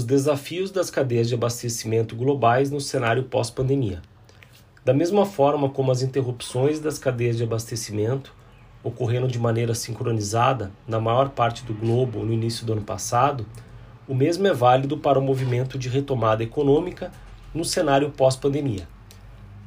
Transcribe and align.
os 0.00 0.04
desafios 0.06 0.70
das 0.70 0.90
cadeias 0.90 1.28
de 1.28 1.34
abastecimento 1.34 2.16
globais 2.16 2.70
no 2.70 2.80
cenário 2.80 3.24
pós-pandemia. 3.24 4.00
Da 4.82 4.94
mesma 4.94 5.26
forma 5.26 5.68
como 5.68 5.92
as 5.92 6.00
interrupções 6.00 6.80
das 6.80 6.98
cadeias 6.98 7.36
de 7.36 7.44
abastecimento 7.44 8.34
ocorreram 8.82 9.28
de 9.28 9.38
maneira 9.38 9.74
sincronizada 9.74 10.70
na 10.88 10.98
maior 10.98 11.28
parte 11.28 11.64
do 11.64 11.74
globo 11.74 12.20
no 12.20 12.32
início 12.32 12.64
do 12.64 12.72
ano 12.72 12.80
passado, 12.80 13.44
o 14.08 14.14
mesmo 14.14 14.46
é 14.46 14.54
válido 14.54 14.96
para 14.96 15.18
o 15.18 15.22
movimento 15.22 15.78
de 15.78 15.90
retomada 15.90 16.42
econômica 16.42 17.12
no 17.52 17.62
cenário 17.62 18.10
pós-pandemia. 18.10 18.88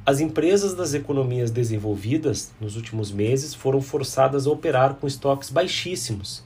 As 0.04 0.18
empresas 0.18 0.74
das 0.74 0.94
economias 0.94 1.52
desenvolvidas 1.52 2.52
nos 2.60 2.74
últimos 2.74 3.12
meses 3.12 3.54
foram 3.54 3.80
forçadas 3.80 4.48
a 4.48 4.50
operar 4.50 4.94
com 4.94 5.06
estoques 5.06 5.48
baixíssimos 5.48 6.42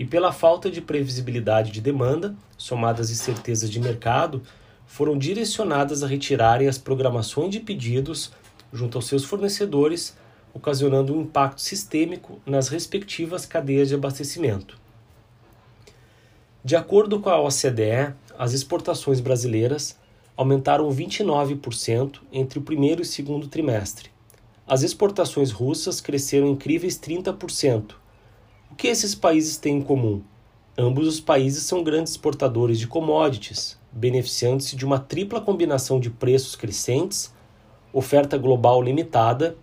e, 0.00 0.04
pela 0.06 0.32
falta 0.32 0.70
de 0.70 0.80
previsibilidade 0.80 1.70
de 1.70 1.78
demanda, 1.78 2.34
somadas 2.56 3.10
incertezas 3.10 3.68
de 3.68 3.78
mercado, 3.78 4.42
foram 4.86 5.18
direcionadas 5.18 6.02
a 6.02 6.06
retirarem 6.06 6.66
as 6.66 6.78
programações 6.78 7.50
de 7.50 7.60
pedidos 7.60 8.32
junto 8.72 8.96
aos 8.96 9.06
seus 9.06 9.26
fornecedores, 9.26 10.16
ocasionando 10.54 11.14
um 11.14 11.20
impacto 11.20 11.60
sistêmico 11.60 12.40
nas 12.46 12.68
respectivas 12.68 13.44
cadeias 13.44 13.88
de 13.88 13.94
abastecimento. 13.94 14.78
De 16.64 16.76
acordo 16.76 17.20
com 17.20 17.28
a 17.28 17.38
OCDE, 17.38 18.14
as 18.38 18.54
exportações 18.54 19.20
brasileiras 19.20 19.98
aumentaram 20.34 20.88
29% 20.88 22.20
entre 22.32 22.58
o 22.58 22.62
primeiro 22.62 23.02
e 23.02 23.04
segundo 23.04 23.48
trimestre. 23.48 24.10
As 24.66 24.82
exportações 24.82 25.50
russas 25.50 26.00
cresceram 26.00 26.48
incríveis 26.48 26.98
30%. 26.98 27.99
O 28.70 28.74
que 28.76 28.86
esses 28.86 29.14
países 29.14 29.56
têm 29.56 29.78
em 29.78 29.82
comum? 29.82 30.22
Ambos 30.78 31.06
os 31.06 31.20
países 31.20 31.64
são 31.64 31.82
grandes 31.82 32.12
exportadores 32.12 32.78
de 32.78 32.86
commodities, 32.86 33.76
beneficiando-se 33.90 34.76
de 34.76 34.86
uma 34.86 34.98
tripla 34.98 35.40
combinação 35.40 35.98
de 35.98 36.08
preços 36.08 36.54
crescentes, 36.54 37.34
oferta 37.92 38.38
global 38.38 38.80
limitada 38.80 39.56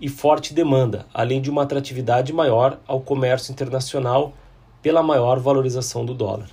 e 0.00 0.08
forte 0.08 0.52
demanda, 0.52 1.06
além 1.14 1.40
de 1.40 1.48
uma 1.48 1.62
atratividade 1.62 2.32
maior 2.32 2.80
ao 2.86 3.00
comércio 3.00 3.52
internacional 3.52 4.34
pela 4.82 5.02
maior 5.02 5.38
valorização 5.38 6.04
do 6.04 6.12
dólar. 6.12 6.50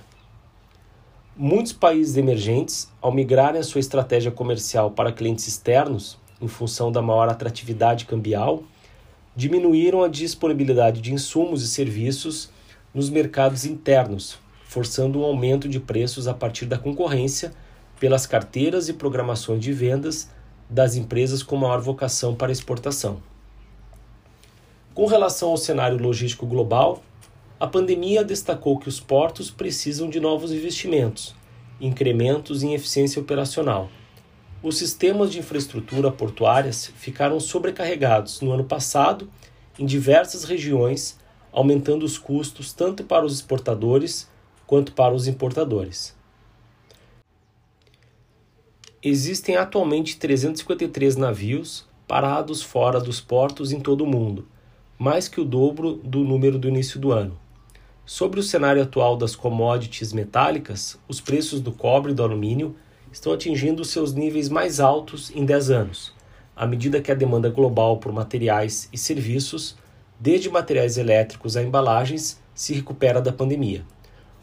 Muitos 1.36 1.72
países 1.72 2.16
emergentes, 2.16 2.90
ao 3.02 3.12
migrarem 3.12 3.60
a 3.60 3.64
sua 3.64 3.80
estratégia 3.80 4.30
comercial 4.30 4.92
para 4.92 5.12
clientes 5.12 5.46
externos, 5.46 6.16
em 6.40 6.48
função 6.48 6.90
da 6.90 7.02
maior 7.02 7.28
atratividade 7.28 8.06
cambial, 8.06 8.62
diminuíram 9.36 10.02
a 10.02 10.08
disponibilidade 10.08 11.02
de 11.02 11.12
insumos 11.12 11.62
e 11.62 11.68
serviços 11.68 12.50
nos 12.94 13.10
mercados 13.10 13.66
internos, 13.66 14.38
forçando 14.64 15.20
um 15.20 15.24
aumento 15.24 15.68
de 15.68 15.78
preços 15.78 16.26
a 16.26 16.32
partir 16.32 16.64
da 16.64 16.78
concorrência 16.78 17.52
pelas 18.00 18.26
carteiras 18.26 18.88
e 18.88 18.94
programações 18.94 19.60
de 19.60 19.72
vendas 19.72 20.30
das 20.68 20.96
empresas 20.96 21.42
com 21.42 21.56
maior 21.56 21.80
vocação 21.80 22.34
para 22.34 22.50
exportação. 22.50 23.22
Com 24.94 25.04
relação 25.04 25.50
ao 25.50 25.58
cenário 25.58 26.02
logístico 26.02 26.46
global, 26.46 27.02
a 27.60 27.66
pandemia 27.66 28.24
destacou 28.24 28.78
que 28.78 28.88
os 28.88 28.98
portos 28.98 29.50
precisam 29.50 30.08
de 30.08 30.18
novos 30.18 30.52
investimentos, 30.52 31.34
incrementos 31.78 32.62
em 32.62 32.72
eficiência 32.72 33.20
operacional. 33.20 33.90
Os 34.66 34.78
sistemas 34.78 35.30
de 35.30 35.38
infraestrutura 35.38 36.10
portuárias 36.10 36.86
ficaram 36.96 37.38
sobrecarregados 37.38 38.40
no 38.40 38.50
ano 38.50 38.64
passado 38.64 39.30
em 39.78 39.86
diversas 39.86 40.42
regiões, 40.42 41.16
aumentando 41.52 42.04
os 42.04 42.18
custos 42.18 42.72
tanto 42.72 43.04
para 43.04 43.24
os 43.24 43.32
exportadores 43.32 44.28
quanto 44.66 44.90
para 44.90 45.14
os 45.14 45.28
importadores. 45.28 46.16
Existem 49.00 49.54
atualmente 49.54 50.16
353 50.16 51.14
navios 51.14 51.86
parados 52.08 52.60
fora 52.60 52.98
dos 52.98 53.20
portos 53.20 53.70
em 53.70 53.78
todo 53.78 54.02
o 54.02 54.06
mundo, 54.08 54.48
mais 54.98 55.28
que 55.28 55.40
o 55.40 55.44
dobro 55.44 55.92
do 55.92 56.24
número 56.24 56.58
do 56.58 56.66
início 56.66 56.98
do 56.98 57.12
ano. 57.12 57.38
Sobre 58.04 58.40
o 58.40 58.42
cenário 58.42 58.82
atual 58.82 59.16
das 59.16 59.36
commodities 59.36 60.12
metálicas, 60.12 60.98
os 61.06 61.20
preços 61.20 61.60
do 61.60 61.70
cobre 61.70 62.10
e 62.10 62.14
do 62.16 62.24
alumínio 62.24 62.74
estão 63.16 63.32
atingindo 63.32 63.82
seus 63.82 64.12
níveis 64.12 64.50
mais 64.50 64.78
altos 64.78 65.32
em 65.34 65.42
10 65.42 65.70
anos, 65.70 66.12
à 66.54 66.66
medida 66.66 67.00
que 67.00 67.10
a 67.10 67.14
demanda 67.14 67.48
global 67.48 67.96
por 67.96 68.12
materiais 68.12 68.90
e 68.92 68.98
serviços, 68.98 69.74
desde 70.20 70.50
materiais 70.50 70.98
elétricos 70.98 71.56
a 71.56 71.62
embalagens, 71.62 72.38
se 72.54 72.74
recupera 72.74 73.18
da 73.18 73.32
pandemia. 73.32 73.86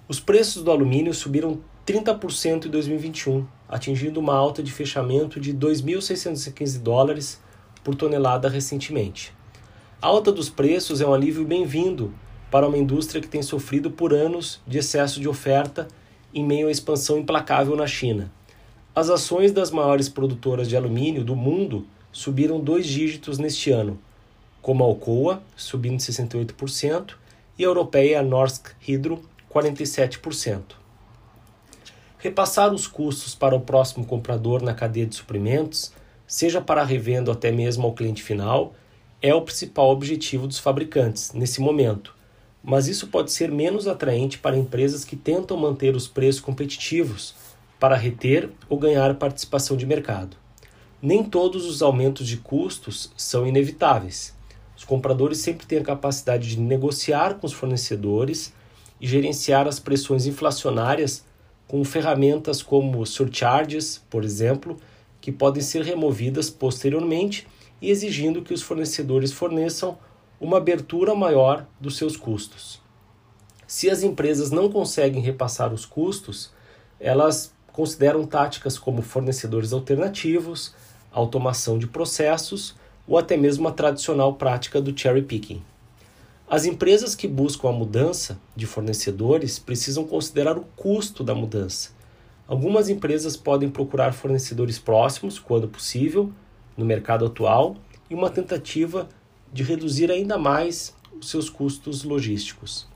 Os 0.07 0.19
preços 0.19 0.63
do 0.63 0.71
alumínio 0.71 1.13
subiram 1.13 1.59
30% 1.85 2.65
em 2.65 2.69
2021, 2.71 3.45
atingindo 3.69 4.19
uma 4.19 4.33
alta 4.33 4.63
de 4.63 4.71
fechamento 4.71 5.39
de 5.39 5.53
2.615 5.53 6.81
dólares 6.81 7.39
por 7.83 7.93
tonelada 7.93 8.49
recentemente. 8.49 9.31
A 10.01 10.07
alta 10.07 10.31
dos 10.31 10.49
preços 10.49 10.99
é 10.99 11.05
um 11.05 11.13
alívio 11.13 11.45
bem-vindo 11.45 12.11
para 12.49 12.67
uma 12.67 12.77
indústria 12.77 13.21
que 13.21 13.27
tem 13.27 13.43
sofrido 13.43 13.91
por 13.91 14.15
anos 14.15 14.59
de 14.65 14.79
excesso 14.79 15.19
de 15.19 15.29
oferta 15.29 15.87
em 16.33 16.43
meio 16.43 16.67
à 16.67 16.71
expansão 16.71 17.19
implacável 17.19 17.75
na 17.75 17.85
China. 17.85 18.31
As 18.95 19.09
ações 19.09 19.51
das 19.51 19.71
maiores 19.71 20.07
produtoras 20.07 20.69
de 20.69 20.77
alumínio 20.77 21.23
do 21.23 21.35
mundo 21.35 21.87
subiram 22.11 22.59
dois 22.59 22.85
dígitos 22.85 23.39
neste 23.39 23.71
ano, 23.71 23.99
como 24.61 24.83
a 24.83 24.87
Alcoa, 24.87 25.41
subindo 25.55 25.97
68%, 25.97 27.15
e 27.57 27.63
a 27.63 27.67
europeia 27.67 28.21
Norsk 28.21 28.67
Hydro, 28.79 29.19
47%. 29.51 30.61
Repassar 32.19 32.71
os 32.71 32.85
custos 32.85 33.33
para 33.33 33.55
o 33.55 33.61
próximo 33.61 34.05
comprador 34.05 34.61
na 34.61 34.75
cadeia 34.75 35.07
de 35.07 35.15
suprimentos, 35.15 35.91
seja 36.27 36.61
para 36.61 36.83
revenda 36.83 37.31
ou 37.31 37.35
até 37.35 37.51
mesmo 37.51 37.87
ao 37.87 37.93
cliente 37.93 38.21
final, 38.21 38.75
é 39.19 39.33
o 39.33 39.41
principal 39.41 39.89
objetivo 39.89 40.45
dos 40.45 40.59
fabricantes 40.59 41.33
nesse 41.33 41.59
momento, 41.59 42.15
mas 42.63 42.87
isso 42.87 43.07
pode 43.07 43.31
ser 43.31 43.51
menos 43.51 43.87
atraente 43.87 44.37
para 44.37 44.55
empresas 44.55 45.03
que 45.03 45.15
tentam 45.15 45.57
manter 45.57 45.95
os 45.95 46.07
preços 46.07 46.41
competitivos 46.41 47.33
para 47.83 47.97
reter 47.97 48.49
ou 48.69 48.79
ganhar 48.79 49.13
participação 49.15 49.75
de 49.75 49.85
mercado. 49.85 50.37
Nem 51.01 51.21
todos 51.21 51.65
os 51.65 51.81
aumentos 51.81 52.25
de 52.25 52.37
custos 52.37 53.11
são 53.17 53.45
inevitáveis. 53.45 54.33
Os 54.73 54.85
compradores 54.85 55.39
sempre 55.39 55.67
têm 55.67 55.79
a 55.79 55.83
capacidade 55.83 56.47
de 56.47 56.61
negociar 56.61 57.33
com 57.33 57.45
os 57.45 57.51
fornecedores 57.51 58.53
e 59.01 59.05
gerenciar 59.05 59.67
as 59.67 59.81
pressões 59.81 60.25
inflacionárias 60.25 61.25
com 61.67 61.83
ferramentas 61.83 62.63
como 62.63 63.05
surcharges, 63.05 64.01
por 64.09 64.23
exemplo, 64.23 64.77
que 65.19 65.29
podem 65.29 65.61
ser 65.61 65.83
removidas 65.83 66.49
posteriormente 66.49 67.45
e 67.81 67.91
exigindo 67.91 68.43
que 68.43 68.53
os 68.53 68.61
fornecedores 68.61 69.33
forneçam 69.33 69.97
uma 70.39 70.55
abertura 70.55 71.13
maior 71.13 71.67
dos 71.81 71.97
seus 71.97 72.15
custos. 72.15 72.81
Se 73.67 73.89
as 73.89 74.03
empresas 74.03 74.51
não 74.51 74.71
conseguem 74.71 75.21
repassar 75.21 75.73
os 75.73 75.85
custos, 75.85 76.53
elas 76.97 77.53
consideram 77.73 78.25
táticas 78.25 78.77
como 78.77 79.01
fornecedores 79.01 79.73
alternativos, 79.73 80.73
automação 81.11 81.77
de 81.77 81.87
processos 81.87 82.75
ou 83.05 83.17
até 83.17 83.35
mesmo 83.35 83.67
a 83.67 83.71
tradicional 83.71 84.35
prática 84.35 84.79
do 84.79 84.97
cherry 84.97 85.23
picking. 85.23 85.61
As 86.47 86.65
empresas 86.65 87.15
que 87.15 87.27
buscam 87.27 87.69
a 87.69 87.73
mudança 87.73 88.39
de 88.55 88.67
fornecedores 88.67 89.57
precisam 89.57 90.05
considerar 90.05 90.57
o 90.57 90.65
custo 90.75 91.23
da 91.23 91.33
mudança. 91.33 91.89
Algumas 92.47 92.89
empresas 92.89 93.35
podem 93.35 93.69
procurar 93.69 94.13
fornecedores 94.13 94.77
próximos, 94.77 95.39
quando 95.39 95.67
possível, 95.67 96.31
no 96.77 96.85
mercado 96.85 97.25
atual, 97.25 97.75
e 98.09 98.13
uma 98.13 98.29
tentativa 98.29 99.09
de 99.51 99.63
reduzir 99.63 100.11
ainda 100.11 100.37
mais 100.37 100.93
os 101.19 101.29
seus 101.29 101.49
custos 101.49 102.03
logísticos. 102.03 102.87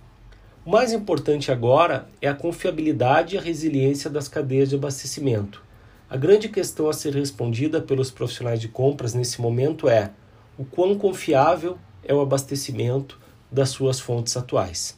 O 0.68 0.70
mais 0.70 0.92
importante 0.92 1.50
agora 1.50 2.10
é 2.22 2.28
a 2.28 2.34
confiabilidade 2.34 3.36
e 3.36 3.38
a 3.38 3.42
resiliência 3.42 4.10
das 4.10 4.28
cadeias 4.28 4.68
de 4.68 4.76
abastecimento. 4.76 5.64
A 6.10 6.18
grande 6.18 6.50
questão 6.50 6.90
a 6.90 6.94
ser 6.94 7.16
respondida 7.16 7.80
pelos 7.80 8.12
profissionais 8.12 8.60
de 8.60 8.68
compras 8.68 9.14
nesse 9.14 9.40
momento 9.40 9.88
é 9.88 10.12
o 10.58 10.66
quão 10.66 10.98
confiável 10.98 11.78
é 12.04 12.14
o 12.14 12.20
abastecimento 12.20 13.18
das 13.50 13.70
suas 13.70 14.02
fontes 14.02 14.36
atuais. 14.36 14.97